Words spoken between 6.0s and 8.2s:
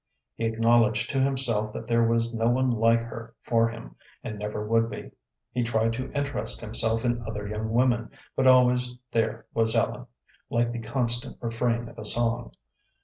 interest himself in other young women,